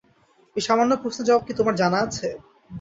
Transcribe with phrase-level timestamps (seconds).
[0.55, 2.27] এই সামান্য প্রশ্নের জবাব কি তোমার জানা আছে?